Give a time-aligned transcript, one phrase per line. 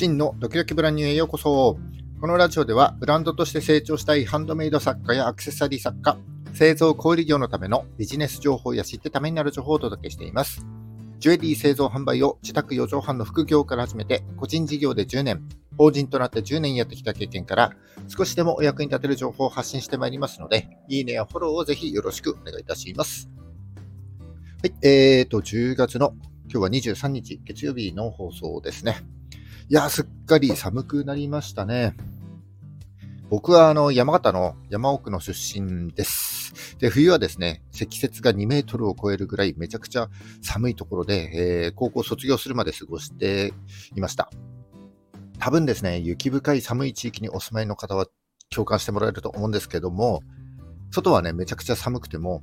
[0.00, 1.76] 真のドキドキブランニューへようこそ。
[2.22, 6.16] このラジオではブランドとして成長したいハンドメイド作家やアクセサリー作家、
[6.54, 10.64] 製造小売業のためのビジネス情報や知ってためになる情報をお届けしています。
[11.18, 15.46] ジュエリー製造販売を自宅4畳半の副業から始めて、個人事業で10年、
[15.76, 17.72] 法人となって10年やってきた経験から、
[18.08, 23.28] 少しでもお役に立てる情報を発信してまいりますので、いいねやフォローをぜひよろしくお願いいたします。
[24.62, 26.14] はい、えーと、10月の
[26.50, 29.04] 今日は23日月曜日の放送ですね。
[29.70, 31.94] いや、すっかり寒くなりましたね。
[33.28, 36.76] 僕はあの山形の山奥の出身です。
[36.80, 40.08] で、冬はですね、積雪が2メートルを超えるぐらいめちゃくちゃ
[40.42, 43.54] 寒いところで、えー、高校卒業するまで過ごして
[43.94, 44.28] いました。
[45.38, 48.08] 多分ですね、雪深い寒い地域にお住まいの方は
[48.52, 50.24] 共感してもらえると思うんですけども、
[50.90, 52.42] 外はね、めちゃくちゃ寒くても、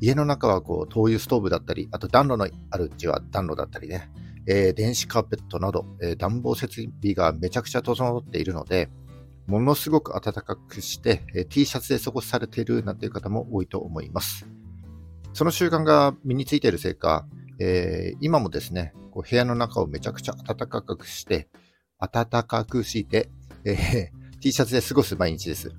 [0.00, 4.08] 家の中はこう灯油ストーブだったり、あと暖炉のあるうちは暖炉だったりね、
[4.46, 8.88] えー、電子カーペットなど、えー、暖房設備がめちゃくちゃ整っているので、
[9.46, 14.46] ものすごく暖かくして、えー、T シャツで過ごされているなんていう方も多いと思います。
[15.32, 17.26] その習慣が身についているせいか、
[17.58, 21.48] えー、今もですね、こう部屋の中をめちゃくちゃ暖かくして、
[21.98, 23.30] 暖かくして、
[23.64, 25.72] えー、T シャツで過ごす毎日です。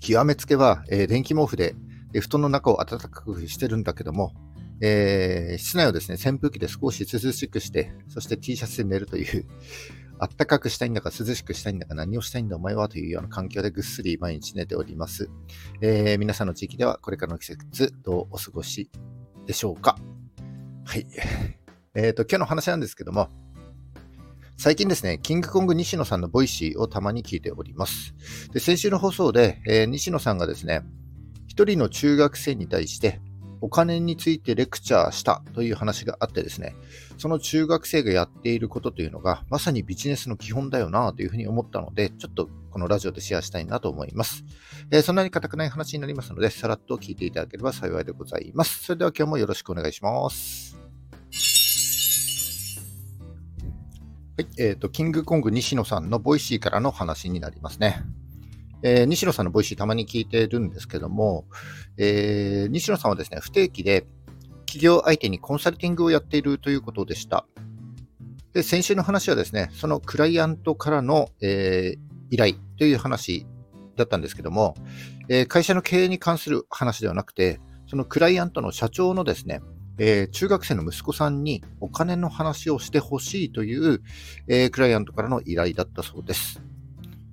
[0.00, 1.74] 極めつけは、えー、電気毛布で、
[2.20, 4.32] 布団の中を暖かくしてるんだけども、
[4.80, 9.46] えー、室内をですね、扇風機で少し涼しくして、そして T シャツで寝るという、
[10.18, 15.28] あったかくしたいんだか涼しくしたいんだか何をしたいんだお前はというような環境でぐっすり毎日寝ております。
[15.80, 18.90] えー、皆さんの地域ではこれからの季節どうお過ごし
[19.46, 19.98] でしょうか？
[20.84, 21.06] はい。
[21.94, 23.28] えっ、ー、と、今日の話なんですけども、
[24.56, 28.14] 最近ですね、キングコング西野さんの Voicy をたまに聞いております。
[28.52, 30.82] で先週の放送で、えー、西野さんがですね、
[31.48, 33.20] 一人の中学生に対して
[33.64, 36.76] お金についてレクチャーしたという話があってですね、
[37.16, 44.44] その中学生がやっていることというのが、まさにビジネスの基本だよなというふうに思ったので、ちょっとこのラジオでシェアしたいなと思います。
[44.90, 48.84] えー、そんなに硬くない話になりますので、さらっと聞いていただければ幸いでございます。
[48.84, 50.76] それでは今日もよろしくお願いします。
[54.36, 58.02] はい、えっ、ー、と、キングコング西野さんの Voicyからの話になりますね。
[58.82, 61.46] えー、西野さんの Voicyたまに聞いてるんですけども、
[61.96, 64.06] えー、西野さんはですね、不定期で
[64.66, 67.46] 企業相手にコンサルティングをやっているということでした。
[68.52, 71.98] で、先週の話はですね、そのクライアントからの、えー、
[72.30, 73.46] 依頼という話
[73.96, 74.74] だったんですけども、
[75.28, 79.60] え、会社の経営に関する話ではなくて、そのクライアントの社長のですね、
[79.98, 84.02] えー、中学生の息子さんにお金の話をしてほしいという、
[84.48, 86.60] えー、クライアントからの依頼だったそうです。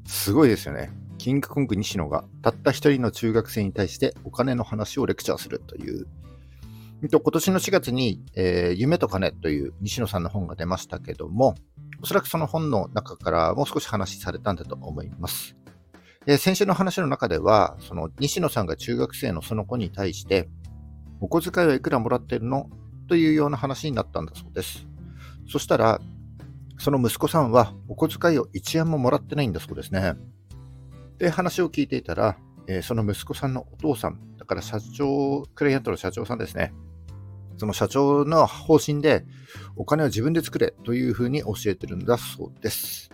[0.06, 0.92] すごいですよね。
[1.22, 6.08] キングコング西野がたった一人の中学生に対してお金の話をレクチャーするという。
[7.12, 11.54] と今年の4月に、えー、夢と金という西野さんの本が出ましたけども、
[12.02, 15.56] おそらくその本の中からもう少し話されたんだと思います。
[16.26, 20.50] えー、先週の話の中では、その西野さんが中学生のその子に対して、
[21.20, 22.68] お小遣いはいくらもらってるの
[23.08, 24.88] というような話になったんだそうです。
[25.48, 26.02] そしたら、
[26.80, 30.16] その息子さんはお小遣いを1円ももらってないんだそうですね。
[31.22, 36.74] で、話を聞いていたら、えー、その息子さんのお父さん、だから社長、クライアントの社長さんですね。
[37.58, 39.24] その社長の方針で、
[39.76, 43.12] お金を自分で作れというふうに教えてるんだそうです。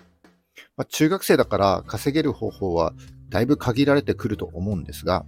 [0.78, 2.94] まあ、中学生だから稼げる方法は
[3.28, 5.26] だいぶ限られてくると思うんですが、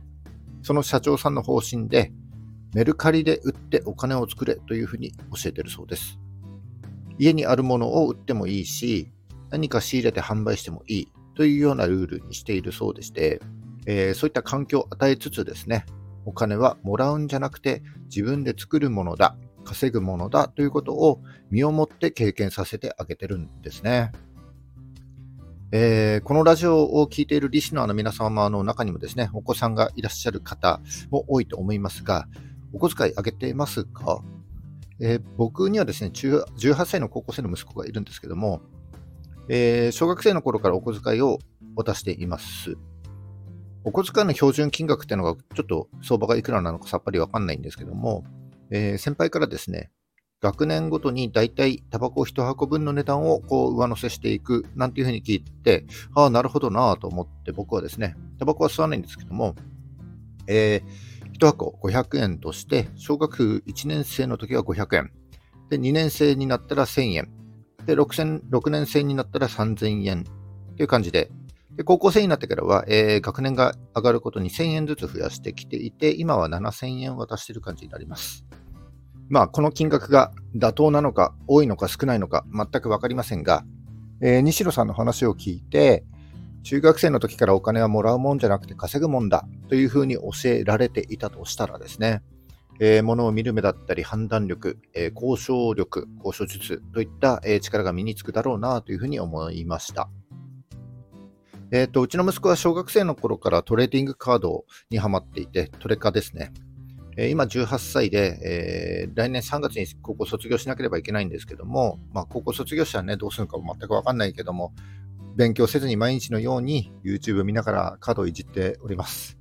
[0.62, 2.14] その社長さんの方針で、
[2.74, 6.18] メルカリで売ってお金を作れというふうに教えてるそうです。
[7.18, 9.12] 家にあるものを売ってもいいし、
[9.50, 11.12] 何か仕入れて販売してもいい。
[11.40, 13.40] というようなルールにしているそうでして、
[13.86, 15.86] えー、そういった環境を与えつつですね、
[16.26, 17.82] お金はもらうんじゃなくて
[18.14, 24.12] 自分で作るものだ、稼ぐものだということを身をもって経験させてあげてるんですね。
[25.72, 32.28] えー、このラジオを聴いているリスナーの皆様の中にもですね、お子さんがいらっしゃる方も多いと思いますが、
[32.74, 34.22] お小遣いあげてますか、
[35.00, 38.62] えー、僕にはですね、18歳の高校生の息子がいるんですけども、
[39.50, 41.40] えー、小学生の頃からお小遣いを
[41.76, 42.78] 渡しています。
[43.84, 48.24] お小遣いの標準金額っていうのがちょっと相場がいくらなのかさっぱりわかんないんですけども、
[48.70, 49.90] えー、先輩からですね、
[50.42, 59.56] 学年ごとにだいたいタバコ1箱分の値段をこう上乗せしていくなんていうふうに聞いて、ああ、なるほどなと思って僕はですね、タバコは吸わないんですけども、
[60.48, 65.12] えー、1箱500円として、小学1年生の時は500円、
[65.70, 67.39] で、2年生になったら1000円、
[67.86, 70.32] で、6, 6年生になったら3000円と
[70.82, 71.30] いう感じで、
[71.76, 78.46] で高校生になってからは、えー、学年が上がることに1000円ずつ増やしてきていて、今は7000円渡している感じになります。
[79.30, 83.64] まあ、この金額が妥当なのか、多いのか少ないのか、全く分かりませんが、
[84.22, 86.04] えー、西野さんの話を聞いて、
[86.64, 92.22] 中学生の時からお金はもらうもんじゃなくて稼ぐもんだというふうに教えられていたとしたらですね、
[92.80, 100.10] えー、物を見る目だったり判断力、えー、交渉力、交渉術といった、えー、力が身につくだろうなというふうに思いました。
[101.72, 106.52] えっ、と、うちの息子は小学生の頃からトレーディングカードにハマっていて、トレカですね。
[107.16, 108.40] え今18歳で、
[109.06, 114.74] え来年3月に高校卒業しなければいけないんですけども、まあ、高校卒業したらね、どうするのか全くわかんないけども、
[115.36, 119.39] 勉強せずに毎日のように YouTube 見ながらカードをいじっております。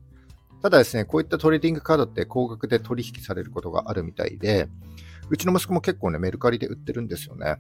[0.63, 4.69] ただですね、こういったトレーディングカードって高額で取引されることがあるみたいで、
[5.31, 7.57] うちの息子も結構ね、メルカリで売ってるんですよね。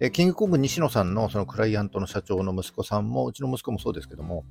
[0.00, 4.44] でキングコング西野さんのそのクライアントの社長の息子さんも、うちの息子もそうですけども、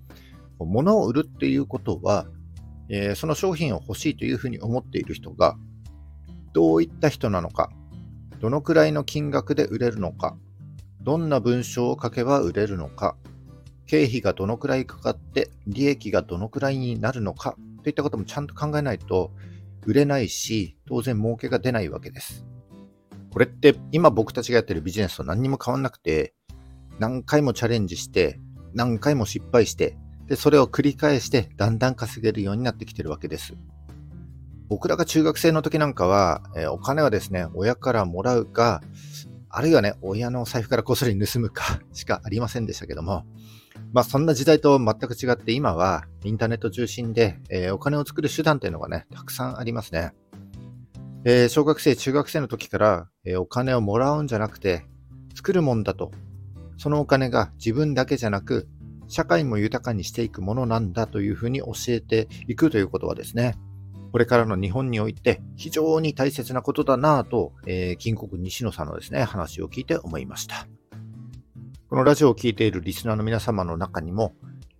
[0.60, 2.28] 物を売るっていうことは、
[2.90, 5.58] えー、その商品を欲しいというふうに思っている人が、
[6.54, 7.72] どういった人なのか、
[8.40, 10.38] どのくらいの金額で売れるのか、
[11.02, 13.16] どんな文章を書けば売れるのか、
[13.90, 19.32] 経費がどのくらいかかって利益がどのくらいになるのかといったこともちゃんと考えないと
[19.84, 22.46] 売れないし、当然儲けが出ないわけです。
[23.34, 26.36] これって今僕たちがやってるビジネスと何にも変わんなくて、
[27.00, 28.40] 何回もチャレンジして、
[28.76, 29.98] 何回も失敗して、
[30.28, 33.56] で、それを繰り返してだんだん稼げるようになってきてるわけです。
[34.68, 38.84] 僕らが中学生の時なんかは、え、お金はですね、親からもらうか、
[39.50, 43.26] あるいはね、親の財布からこっそり盗むかしかありませんでしたけども、
[43.94, 50.12] まあそんな時代と全く違って今はインターネット中心で、えー、お金を作る手段っていうのがね、たくさんありますね。
[51.26, 54.86] えー、小学生、中学生の時から、えー、お金をもらうんじゃなくて
[55.36, 56.12] 作るもんだと。
[56.78, 58.70] そのお金が自分だけじゃなく
[59.10, 63.58] 社会も豊かにしていくものなんだというふうに教えていくということはですね、
[64.12, 70.68] これからの日本において非常に大切なことだなぁと、えー、金国西野さんのですね、話を聞いて思いました。
[71.90, 74.36] このラジオを聴いているリスナーの皆様の中にも、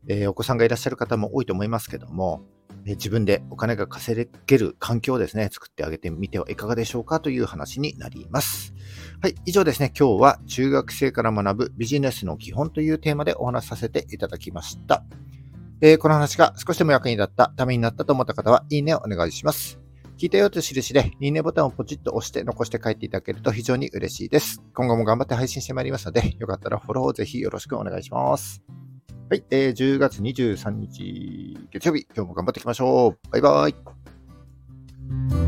[0.08, 2.44] えー、お子さんがいらっしゃる方も多いと思いますけども、
[2.86, 8.76] えー、自分でお金が稼げる環境をですね、作ってあげてみてはいかがでしょうかという話になります。
[9.24, 15.04] はい、以上ですね、今日は中学生から学ぶビジネスの基本というテーマでお話しさせていただきました。
[15.82, 19.80] えー、この話が少しでも役に立った、ためになったと思った方は、いいねをお願いします。
[20.20, 24.62] 聞いたよって印で、いいねボタンをポチッと押して残して帰っていただけると非常に嬉しいです。
[24.74, 28.62] 今後も頑張って配信してまいりますので、よかったらフォローをぜひよろしくお願いします。
[29.30, 33.32] はい、えー、10月23日月曜日、今日も頑張っていきましょう。
[33.32, 35.39] バイバーイ。